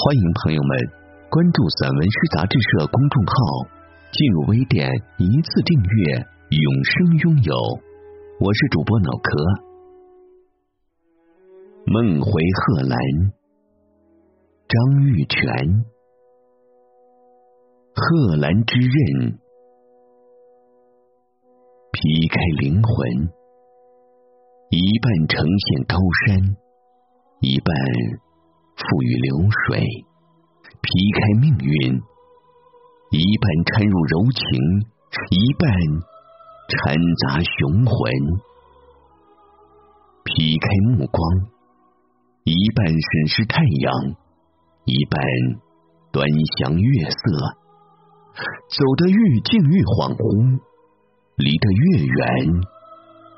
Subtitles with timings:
[0.00, 0.78] 欢迎朋友们
[1.28, 3.66] 关注散文诗杂志社公众号，
[4.12, 4.88] 进入微店
[5.18, 6.24] 一次订阅，
[6.54, 7.52] 永生拥有。
[8.38, 9.34] 我是主播脑壳。
[11.86, 12.96] 梦回贺兰，
[14.68, 15.84] 张玉泉。
[17.92, 19.36] 贺兰之刃，
[21.90, 23.32] 劈开灵魂，
[24.70, 26.56] 一半呈现高山，
[27.40, 28.27] 一半。
[28.78, 29.80] 赋予流水，
[30.80, 32.00] 劈开命运，
[33.10, 34.44] 一半掺入柔情，
[35.30, 35.68] 一半
[36.68, 36.94] 掺
[37.26, 37.92] 杂雄浑；
[40.22, 41.48] 劈开目光，
[42.44, 43.92] 一半审视太阳，
[44.84, 45.20] 一半
[46.12, 47.56] 端详月色。
[48.70, 50.60] 走得越近越恍惚，
[51.34, 52.62] 离得越远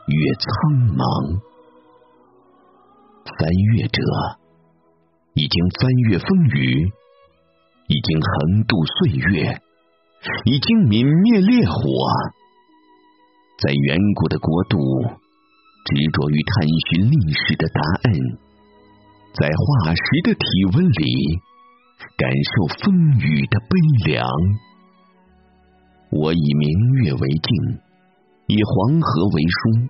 [0.06, 0.44] 越苍
[0.94, 1.40] 茫。
[3.24, 4.39] 翻阅者。
[5.34, 6.92] 已经翻越风雨，
[7.88, 9.60] 已经横渡岁月，
[10.44, 11.74] 已经泯灭烈火，
[13.62, 14.78] 在远古的国度
[15.86, 18.12] 执着于探寻历史的答案，
[19.32, 21.38] 在化石的体温里
[22.18, 24.28] 感受风雨的悲凉。
[26.10, 26.68] 我以明
[27.04, 27.78] 月为镜，
[28.48, 29.88] 以黄河为书，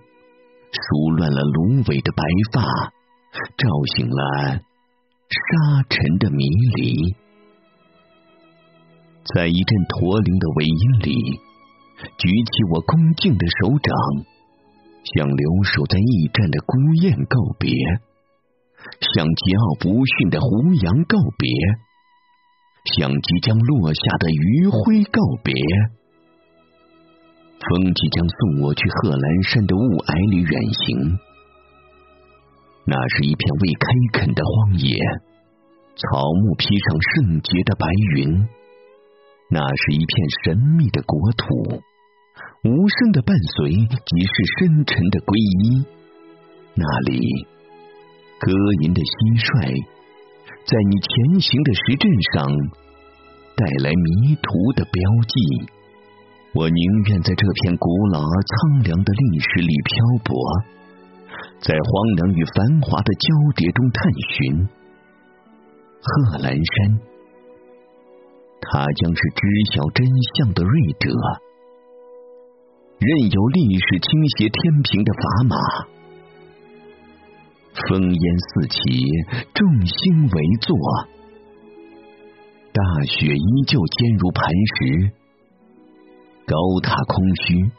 [0.71, 2.61] 梳乱了芦苇的白发，
[3.57, 4.61] 照醒了。
[5.31, 6.43] 沙尘的迷
[6.75, 7.15] 离，
[9.33, 11.39] 在一阵驼铃的尾音里，
[12.17, 13.95] 举起我恭敬的手掌，
[15.15, 17.71] 向留守在驿站的孤雁告别，
[18.99, 21.47] 向桀骜不驯的胡杨告别，
[22.99, 25.55] 向即将落下的余晖告别。
[27.69, 31.30] 风即将送我去贺兰山的雾霭里远行。
[32.85, 33.85] 那是一片未开
[34.19, 34.97] 垦的荒野，
[35.95, 38.47] 草木披上圣洁的白云。
[39.49, 40.09] 那是一片
[40.43, 41.81] 神秘的国土，
[42.63, 45.85] 无声的伴随即是深沉的皈依。
[46.73, 47.19] 那里，
[48.39, 49.75] 歌吟的蟋蟀，
[50.65, 52.47] 在你前行的石阵上
[53.59, 55.35] 带来迷途的标记。
[56.55, 59.93] 我宁愿在这片古老而苍凉的历史里漂
[60.23, 60.35] 泊。
[61.61, 64.67] 在荒凉与繁华的交叠中探寻
[66.01, 66.99] 贺兰山，
[68.61, 71.11] 他将是知晓真相的睿者，
[72.97, 75.55] 任由历史倾斜天平的砝码，
[77.75, 78.81] 烽烟四起，
[79.53, 80.75] 众星围坐，
[82.73, 85.11] 大雪依旧坚如磐石，
[86.47, 87.69] 高塔空虚，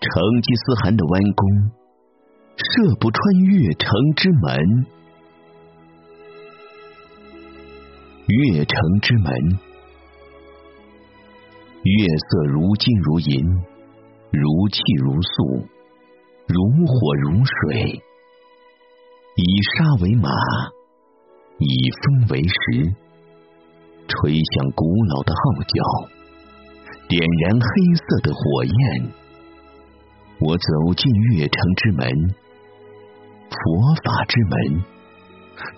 [0.00, 0.12] 成
[0.42, 1.83] 吉思汗的弯弓。
[2.56, 4.86] 射不穿月城之门，
[8.28, 9.58] 月城之门，
[11.82, 13.44] 月色如金如银，
[14.30, 15.66] 如气如素，
[16.46, 18.00] 如火如水，
[19.34, 19.44] 以
[19.76, 20.30] 沙为马，
[21.58, 22.94] 以风为石，
[24.06, 25.74] 吹响古老的号角，
[27.08, 29.10] 点燃黑色的火焰。
[30.38, 32.34] 我走进月城之门。
[33.54, 34.82] 佛法之门，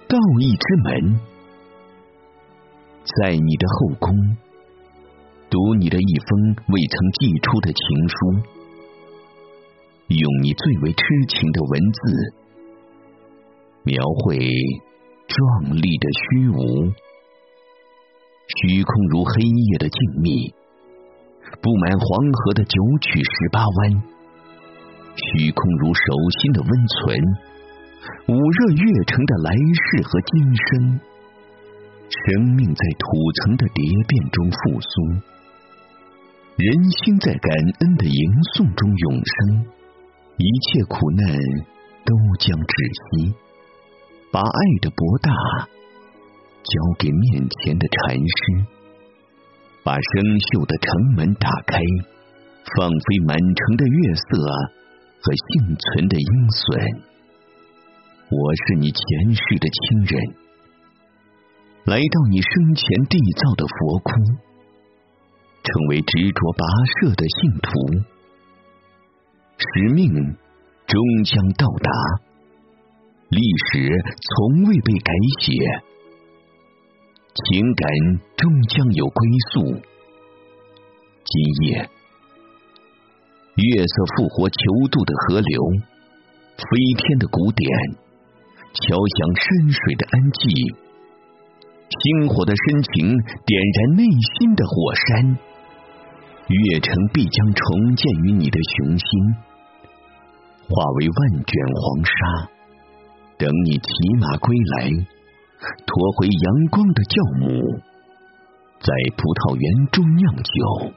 [0.09, 1.21] 道义之门，
[3.05, 4.37] 在你的后宫，
[5.51, 8.17] 读你的一封未曾寄出的情书，
[10.09, 12.35] 用你最为痴情的文字，
[13.85, 14.39] 描绘
[15.29, 16.93] 壮丽的虚无，
[18.57, 20.55] 虚空如黑夜的静谧，
[21.61, 24.03] 布满黄河的九曲十八弯，
[25.15, 26.01] 虚空如手
[26.41, 27.46] 心的温存。
[28.29, 31.01] 捂热月城的来世和今生，
[32.11, 33.07] 生命在土
[33.43, 34.91] 层的蝶变中复苏，
[36.57, 38.23] 人心在感恩的吟
[38.55, 39.67] 诵中永生，
[40.37, 41.27] 一切苦难
[42.05, 43.35] 都将止息。
[44.33, 45.31] 把爱的博大
[46.63, 48.67] 交给面前的禅师，
[49.83, 50.03] 把生
[50.51, 51.81] 锈的城门打开，
[52.77, 54.27] 放飞满城的月色
[55.23, 57.16] 和幸存的鹰隼。
[58.29, 58.99] 我是你前
[59.35, 60.19] 世的亲人，
[61.85, 64.11] 来到你生前缔造的佛窟，
[65.63, 67.71] 成为执着跋涉的信徒。
[69.63, 70.11] 使命
[70.91, 71.89] 终将到达，
[73.31, 73.39] 历
[73.71, 75.55] 史从未被改写，
[77.47, 77.87] 情感
[78.35, 79.23] 终将有归
[79.55, 79.71] 宿。
[81.23, 81.79] 今夜，
[83.55, 84.59] 月色复活求
[84.91, 85.63] 渡的河流，
[86.59, 86.67] 飞
[86.99, 87.71] 天的鼓点，
[88.85, 90.77] 敲响深水的安寂。
[91.87, 93.15] 星火的深情
[93.47, 94.75] 点燃内心的火
[95.07, 95.39] 山，
[96.51, 97.63] 月城必将重
[97.95, 99.09] 建于你的雄心，
[100.67, 102.51] 化为万卷黄沙，
[103.39, 103.89] 等你骑
[104.21, 104.91] 马归来，
[105.87, 107.79] 驮回阳光的酵母，
[108.83, 109.65] 在葡萄园
[109.95, 110.91] 中酿酒，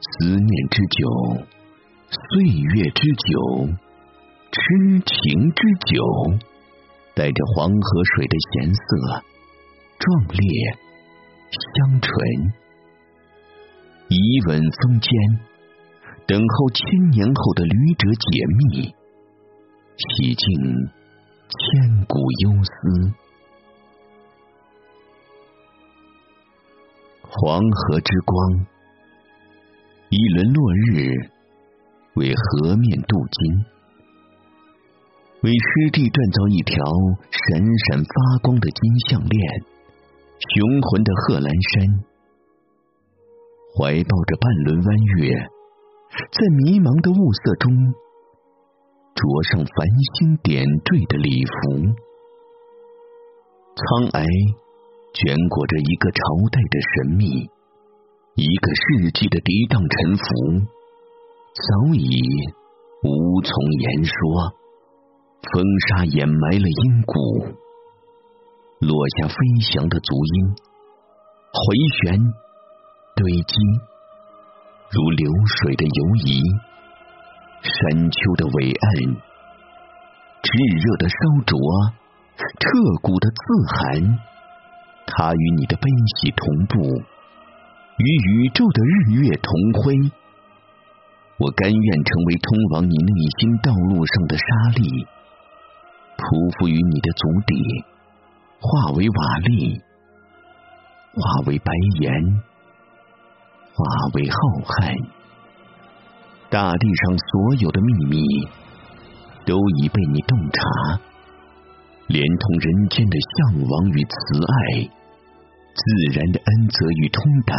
[0.00, 1.44] 思念之酒，
[2.08, 3.68] 岁月之酒，
[4.50, 4.60] 痴
[5.04, 5.60] 情之
[5.92, 6.00] 酒，
[7.14, 9.22] 带着黄河水的咸涩。
[9.96, 10.76] 壮烈，
[11.50, 12.10] 香醇，
[14.08, 14.18] 以
[14.48, 15.10] 吻风间，
[16.26, 18.94] 等候千年后的旅者解密，
[19.96, 20.44] 洗净
[21.48, 23.14] 千古忧思。
[27.22, 28.66] 黄河之光，
[30.10, 31.30] 一轮落日，
[32.14, 33.64] 为河面镀金，
[35.44, 36.80] 为师弟锻造一条
[37.28, 39.36] 闪闪发光的金项链。
[40.40, 41.84] 雄浑的贺兰山，
[43.76, 44.88] 怀抱着半轮弯
[45.20, 45.36] 月，
[46.32, 47.68] 在迷茫的雾色中，
[49.12, 49.20] 着
[49.52, 49.76] 上繁
[50.16, 51.92] 星点缀的礼服。
[53.76, 54.24] 苍霭
[55.12, 57.44] 卷裹着一个朝代的神秘，
[58.32, 60.24] 一个世纪的涤荡沉浮，
[61.52, 62.16] 早已
[63.04, 63.52] 无从
[63.84, 64.63] 言说。
[65.52, 67.14] 风沙掩埋了阴谷。
[68.80, 70.54] 落下飞翔的足音，
[71.52, 71.62] 回
[72.02, 72.18] 旋
[73.16, 73.54] 堆积，
[74.90, 76.42] 如流水的游移。
[77.62, 79.16] 山丘的伟岸，
[80.42, 81.56] 炙热的烧灼，
[82.36, 82.68] 彻
[83.00, 84.18] 骨的自寒。
[85.06, 86.82] 它与你的悲喜同步，
[87.96, 89.52] 与宇宙的日月同
[89.82, 89.94] 辉。
[91.38, 94.44] 我甘愿成为通往你内心道路上的沙
[94.76, 95.06] 砾，
[96.16, 96.24] 匍
[96.58, 97.54] 匐于你的足底。
[98.64, 99.76] 化为瓦砾，
[101.12, 101.70] 化为白
[102.00, 102.08] 岩，
[103.76, 103.84] 化
[104.14, 104.96] 为浩瀚。
[106.48, 108.24] 大地上所有的秘密
[109.44, 110.64] 都已被你洞察，
[112.06, 114.88] 连同人间的向往与慈爱，
[115.76, 115.82] 自
[116.16, 117.52] 然的恩泽与通达，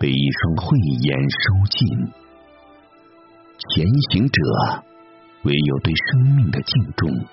[0.00, 0.76] 被一双慧
[1.06, 1.38] 眼收
[1.70, 1.78] 尽。
[3.70, 4.82] 前行者，
[5.44, 7.26] 唯有对生命的敬重。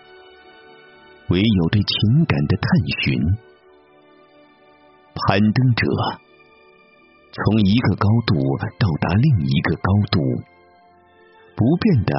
[1.30, 2.66] 唯有对情感的探
[3.04, 3.22] 寻，
[5.14, 5.86] 攀登者
[7.32, 8.36] 从一个高度
[8.80, 10.20] 到达另一个高度，
[11.56, 12.16] 不变的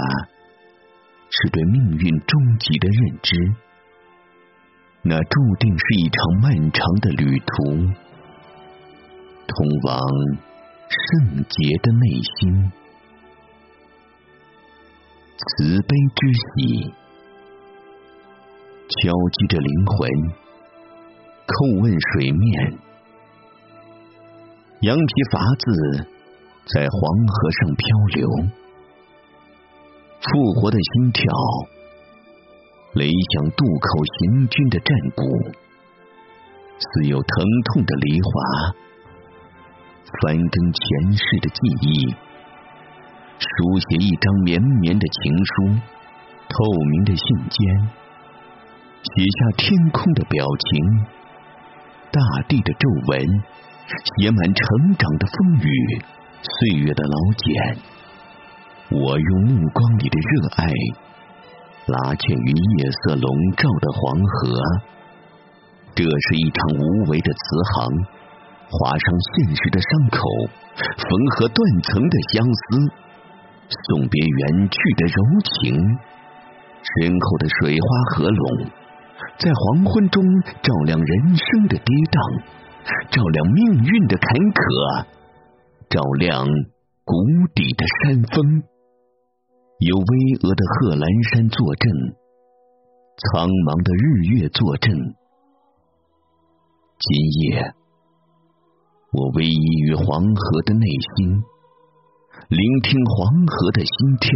[1.29, 3.35] 是对命运终极的认知。
[5.03, 7.65] 那注定是一场漫长的旅途，
[9.49, 10.01] 通往
[10.89, 12.73] 圣洁的内心，
[15.41, 16.93] 慈悲之喜。
[18.91, 19.97] 敲击着灵魂，
[21.47, 22.79] 叩问水面，
[24.81, 25.65] 羊皮筏子
[26.67, 28.27] 在黄河上漂流，
[30.21, 31.23] 复活的心跳
[32.95, 35.23] 擂响渡口行军的战鼓，
[36.83, 37.31] 似有疼
[37.73, 38.33] 痛的梨花，
[40.21, 42.15] 翻耕前世的记忆，
[43.41, 45.81] 书写一张绵绵的情书，
[46.49, 46.61] 透
[46.93, 47.57] 明的信笺。
[49.01, 50.71] 写下天空的表情，
[52.13, 53.17] 大地的皱纹，
[53.89, 56.05] 写满成长的风雨，
[56.45, 57.49] 岁月的老茧。
[58.93, 60.69] 我用目光里的热爱，
[61.89, 63.25] 拉近于夜色笼
[63.57, 64.53] 罩的黄河。
[65.97, 67.41] 这是一场无为的慈
[67.73, 67.89] 航，
[68.69, 70.21] 划伤现实的伤口，
[70.77, 72.93] 缝合断层的相思，
[73.89, 75.75] 送别远去的柔情。
[76.81, 78.71] 身后的水花合拢。
[79.39, 80.25] 在黄昏中
[80.63, 82.43] 照亮人生的跌宕，
[83.11, 85.07] 照亮命运的坎坷，
[85.89, 86.47] 照亮
[87.05, 87.15] 谷
[87.55, 88.63] 底的山峰。
[89.81, 90.05] 有巍
[90.41, 91.89] 峨的贺兰山作证，
[93.17, 94.93] 苍茫的日月作证。
[97.01, 97.09] 今
[97.41, 97.73] 夜，
[99.13, 100.85] 我偎依于黄河的内
[101.17, 101.43] 心，
[102.49, 104.31] 聆听黄河的心跳。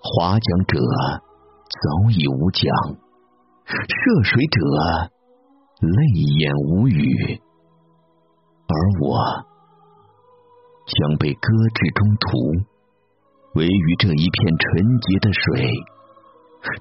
[0.00, 0.78] 划桨者。
[1.74, 2.70] 早已无桨，
[3.66, 4.60] 涉水者
[5.80, 5.96] 泪
[6.38, 7.40] 眼无语，
[8.68, 9.18] 而我
[10.86, 11.40] 将被搁
[11.74, 12.28] 置中途，
[13.56, 15.68] 唯余这一片纯洁的水，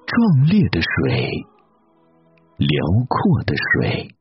[0.06, 1.48] 壮烈的水，
[2.58, 2.70] 辽
[3.10, 4.16] 阔的水，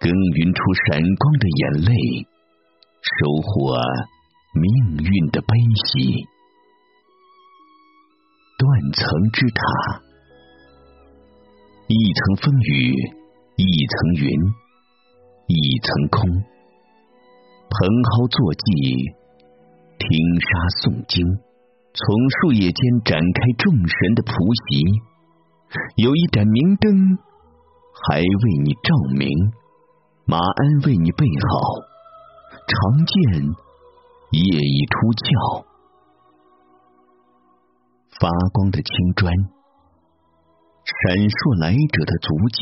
[0.00, 2.26] 耕耘出闪光的眼泪，
[3.04, 3.76] 收获
[4.54, 6.26] 命运的悲喜。
[8.56, 10.00] 断层之塔，
[11.86, 12.94] 一层风雨，
[13.56, 14.30] 一层云，
[15.48, 16.30] 一层空。
[17.68, 18.72] 蓬蒿作迹，
[19.98, 20.08] 听
[20.40, 20.48] 沙
[20.80, 21.20] 诵经，
[21.92, 22.02] 从
[22.40, 24.32] 树叶间展开众神的谱
[24.64, 24.80] 席。
[25.96, 27.18] 有一盏明灯，
[28.08, 29.28] 还为你照明；
[30.24, 31.93] 马鞍为你备好，
[32.66, 33.14] 长剑
[34.30, 35.66] 夜已出鞘。
[38.20, 39.32] 发光的青砖，
[40.84, 42.58] 闪烁来者的足迹，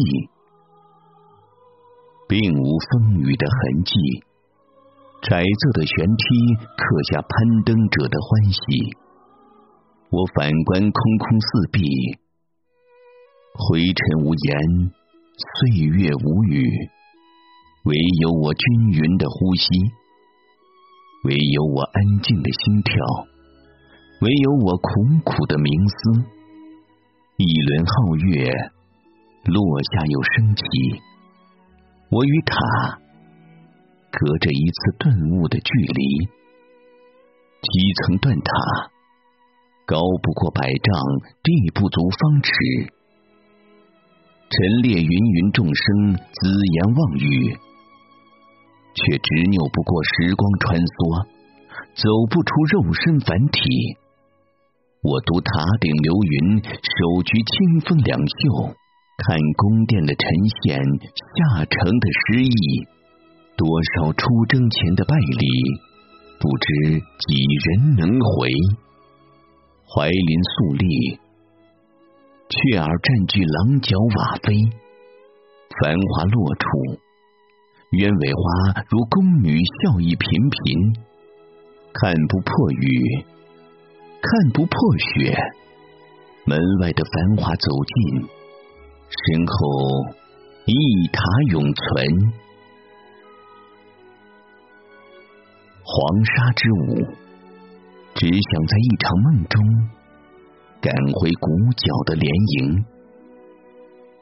[2.26, 3.94] 并无风雨的痕迹。
[5.23, 6.25] 窄仄的悬梯
[6.75, 6.82] 刻
[7.12, 8.59] 下攀登者的欢喜。
[10.11, 11.87] 我反观空空四壁，
[13.54, 14.90] 灰尘无言，
[15.38, 16.66] 岁月无语，
[17.85, 19.67] 唯有我均匀的呼吸，
[21.25, 22.95] 唯有我安静的心跳。
[24.21, 24.89] 唯有我苦
[25.25, 26.23] 苦的冥思，
[27.39, 28.47] 一轮皓月
[29.51, 30.62] 落下又升起，
[32.09, 32.55] 我与塔
[34.12, 36.31] 隔着一次顿悟的距离。
[37.62, 37.71] 几
[38.07, 38.53] 层断塔，
[39.87, 40.95] 高不过百丈，
[41.43, 42.53] 地不足方尺。
[44.51, 47.59] 陈列芸芸众生，紫言妄语，
[48.94, 51.26] 却执拗不过时光穿梭，
[51.96, 53.61] 走不出肉身凡体。
[55.02, 58.75] 我独塔顶流云，手举清风两袖，
[59.18, 60.22] 看宫殿的陈
[60.62, 62.87] 宪下城的诗意。
[63.56, 65.46] 多少出征前的败礼，
[66.38, 67.34] 不知几
[67.64, 68.49] 人能回？
[69.87, 71.18] 怀林肃立，
[72.49, 74.54] 雀儿占据廊角瓦飞。
[75.82, 76.68] 繁华落处，
[77.92, 78.40] 鸢尾花
[78.88, 81.04] 如宫女笑意频频，
[81.92, 83.26] 看不破雨。
[84.22, 85.37] 看不破雪，
[86.46, 88.22] 门外的繁华走近，
[89.11, 89.54] 身后
[90.64, 91.20] 一塔
[91.50, 92.32] 永存。
[95.82, 97.04] 黄沙之舞，
[98.14, 99.61] 只想在一场梦中
[100.80, 102.87] 赶回鼓角的连营。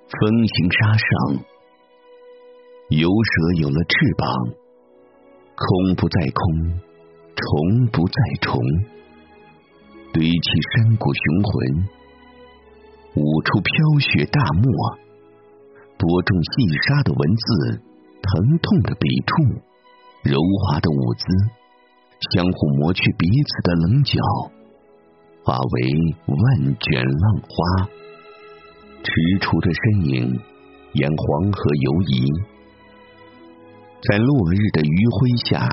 [0.08, 1.44] 风行沙上，
[2.90, 4.28] 游蛇有了翅膀，
[5.54, 6.80] 空不在空，
[7.37, 8.59] 虫不在虫。
[10.12, 10.40] 堆起
[10.75, 11.88] 山谷雄浑，
[13.14, 14.99] 舞出飘雪大漠，
[15.99, 17.80] 播种细沙的文字，
[18.23, 19.44] 疼痛的笔触，
[20.25, 21.25] 柔滑的舞姿，
[22.35, 24.18] 相互磨去彼此的棱角，
[25.44, 25.80] 化为
[26.26, 27.88] 万卷浪花。
[29.04, 30.40] 踟蹰的身影
[30.94, 32.26] 沿黄河游移，
[34.02, 35.69] 在落日的余晖下，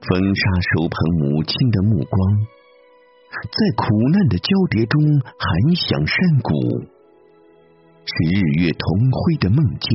[0.00, 2.46] 风沙手捧母亲的目光。
[3.42, 6.80] 在苦难的交叠中，喊响山谷，
[8.04, 9.90] 是日月同辉的梦境。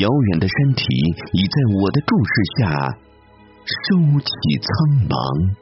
[0.00, 0.84] 遥远的山体
[1.32, 2.98] 已在我的注视下
[3.64, 5.54] 收起苍茫。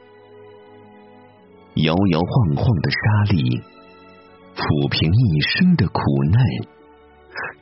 [1.75, 2.97] 摇摇晃晃的沙
[3.31, 3.63] 砾，
[4.55, 6.01] 抚平一生的苦
[6.31, 6.41] 难，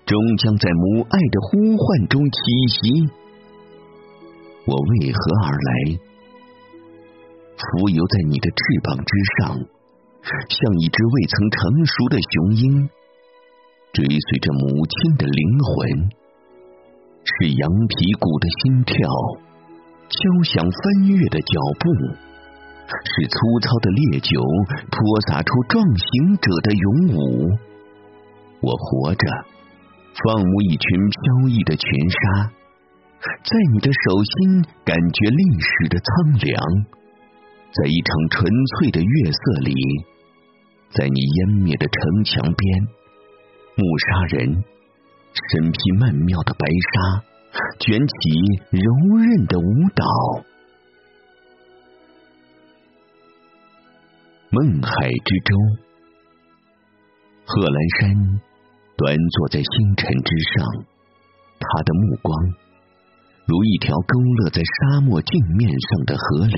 [0.05, 2.37] 终将在母爱的呼唤中栖
[2.69, 3.09] 息。
[4.65, 5.69] 我为何而来？
[7.53, 9.55] 浮游在你的翅膀之上，
[10.25, 12.89] 像一只未曾成熟的雄鹰，
[13.93, 16.11] 追随着母亲的灵魂，
[17.23, 18.95] 是羊皮鼓的心跳，
[20.09, 21.91] 敲响翻越的脚步，
[22.89, 24.39] 是粗糙的烈酒
[24.91, 27.51] 泼洒出壮行者的勇武。
[28.59, 29.27] 我活着，
[30.13, 32.53] 放牧一群飘逸的群沙，
[33.23, 36.61] 在你的手心感觉历史的苍凉。
[37.73, 38.45] 在一场纯
[38.77, 39.73] 粹的月色里，
[40.91, 42.87] 在你湮灭的城墙边，
[43.73, 44.63] 木沙人
[45.33, 47.25] 身披曼妙的白纱，
[47.79, 48.13] 卷起
[48.69, 48.85] 柔
[49.17, 50.05] 韧的舞蹈。
[54.51, 55.57] 梦海之舟，
[57.45, 58.39] 贺兰山
[58.97, 60.85] 端坐在星辰之上，
[61.59, 62.53] 他的目光
[63.45, 66.57] 如一条勾勒在沙漠镜面上的河流。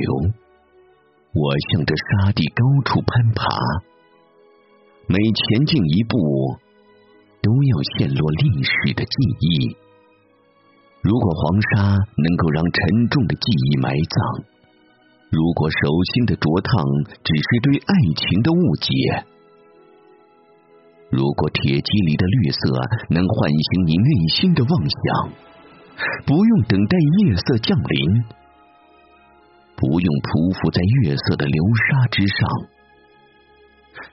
[1.34, 3.46] 我向着沙地高处攀爬，
[5.08, 6.16] 每前进一步，
[7.42, 9.76] 都要陷落历史的记忆。
[11.02, 14.44] 如果黄沙能够让沉重的记忆埋葬，
[15.30, 15.78] 如果手
[16.14, 16.84] 心的灼烫
[17.24, 19.26] 只是对爱情的误解，
[21.12, 22.60] 如果铁机里的绿色
[23.10, 25.32] 能唤醒你内心的妄想，
[26.26, 28.24] 不用等待夜色降临，
[29.78, 31.56] 不用匍匐在月色的流
[31.88, 32.38] 沙之上。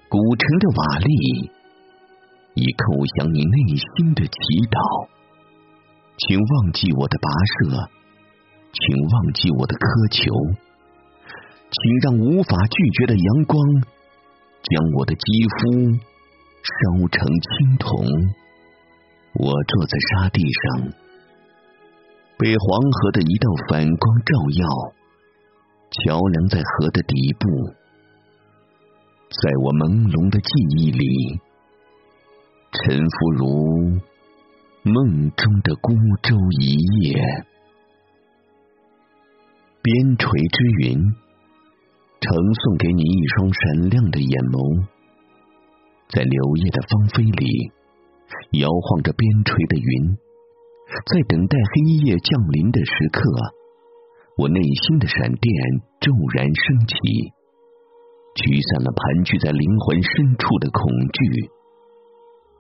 [0.08, 1.08] 古城的瓦砾
[2.54, 2.84] 已叩
[3.16, 5.08] 响你内心的祈祷，
[6.20, 7.88] 请忘记我的跋涉，
[8.70, 10.20] 请忘记我的苛求，
[11.72, 13.56] 请让无法拒绝的阳光
[14.60, 16.11] 将我的肌肤
[16.62, 18.06] 烧成青铜。
[19.34, 20.92] 我坐在沙地上，
[22.38, 24.68] 被黄河的一道反光照耀，
[25.90, 27.48] 桥梁在河的底部。
[29.30, 31.40] 在我朦胧的记忆里，
[32.72, 34.00] 沉浮如
[34.82, 37.16] 梦中的孤舟一叶。
[39.80, 41.00] 边陲之云，
[42.20, 44.86] 呈送给你一双闪亮的眼眸，
[46.12, 47.72] 在柳叶的芳菲里，
[48.60, 50.12] 摇晃着边陲的云，
[51.08, 53.24] 在等待黑夜降临的时刻，
[54.36, 55.48] 我内心的闪电
[56.04, 56.94] 骤然升起。
[58.36, 60.84] 驱散了盘踞在灵魂深处的恐
[61.16, 61.48] 惧，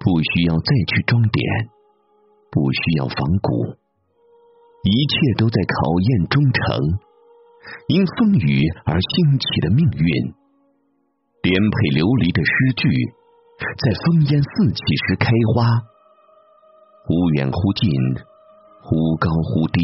[0.00, 1.44] 不需要再去装点，
[2.48, 3.76] 不需要仿古，
[4.84, 6.64] 一切都在考验忠诚。
[7.88, 10.32] 因风雨而兴起的命运，
[11.40, 12.88] 颠沛流离的诗句，
[13.62, 15.86] 在烽烟四起时开花，
[17.06, 17.88] 忽远忽近，
[18.82, 19.78] 忽高忽低，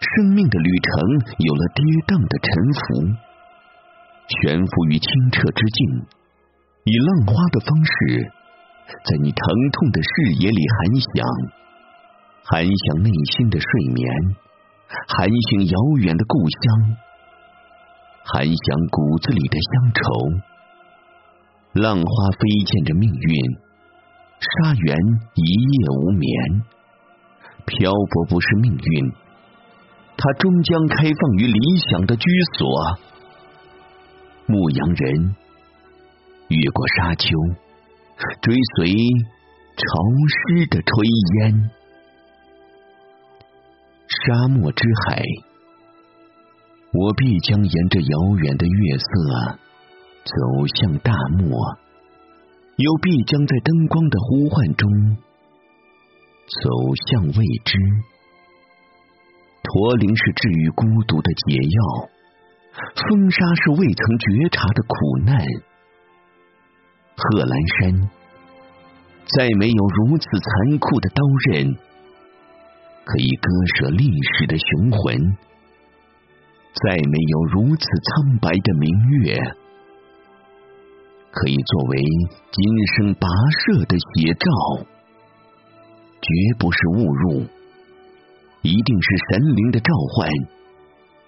[0.00, 0.90] 生命的旅程
[1.36, 2.82] 有了跌宕的沉浮。
[4.28, 6.06] 悬浮于清澈之境，
[6.84, 8.32] 以浪花的方式，
[9.04, 10.10] 在你疼痛的视
[10.40, 11.12] 野里含响，
[12.48, 14.02] 含响内心的睡眠，
[15.12, 16.96] 含醒遥远的故乡，
[18.24, 18.56] 含响
[18.90, 20.51] 骨子里的乡愁。
[21.72, 23.58] 浪花飞溅着命运，
[24.40, 24.96] 沙原
[25.34, 26.62] 一夜无眠。
[27.64, 29.12] 漂泊不是命运，
[30.18, 31.58] 它终将开放于理
[31.88, 32.68] 想的居所。
[34.44, 35.34] 牧羊人
[36.48, 37.30] 越过沙丘，
[38.42, 38.92] 追随
[39.74, 39.82] 潮
[40.28, 41.70] 湿的炊烟。
[44.08, 45.24] 沙漠之海，
[46.92, 49.58] 我必将沿着遥远的月色
[50.24, 51.48] 走向大漠，
[52.76, 54.88] 又必将在灯光的呼唤中
[56.46, 56.70] 走
[57.06, 57.78] 向未知。
[59.62, 62.08] 驼铃是治愈孤独的解药。
[62.74, 65.36] 风沙是未曾觉察的苦难，
[67.14, 68.10] 贺兰山
[69.26, 71.76] 再没有如此残酷的刀刃，
[73.04, 75.36] 可以割舍历史的雄浑；
[76.82, 79.36] 再没有如此苍白的明月，
[81.32, 82.04] 可以作为
[82.52, 82.62] 今
[82.94, 83.26] 生跋
[83.64, 84.86] 涉的写照。
[86.22, 87.42] 绝不是误入，
[88.62, 90.30] 一定是神灵的召唤。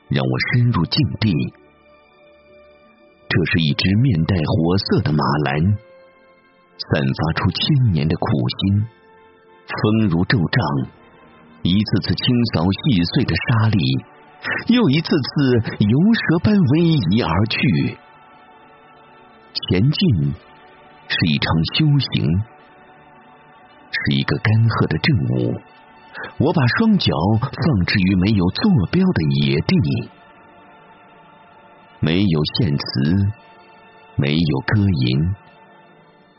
[0.09, 1.33] 让我深入禁地，
[3.27, 5.59] 这是一只面带火色的马兰，
[6.79, 8.87] 散发出千年的苦心。
[9.64, 10.93] 风如骤涨，
[11.62, 13.81] 一次次清扫细碎的沙砾，
[14.69, 17.97] 又一次次游蛇般逶迤而去。
[19.55, 20.35] 前进
[21.07, 22.43] 是一场修行，
[23.90, 25.61] 是一个干涸的正午。
[26.38, 29.77] 我把双脚放置于没有坐标的野地，
[32.01, 32.85] 没有献词，
[34.17, 35.35] 没有歌吟，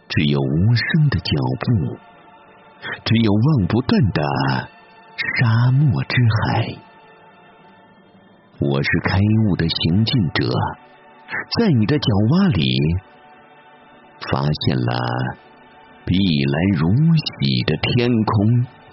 [0.10, 1.98] 只有无声的脚步，
[3.06, 4.24] 只有望不断的
[5.16, 6.76] 沙漠之海。
[8.60, 10.50] 我是开悟的行进者，
[11.60, 12.64] 在你的脚洼里
[14.30, 15.38] 发现了
[16.06, 16.14] 碧
[16.46, 18.85] 蓝如洗的天空。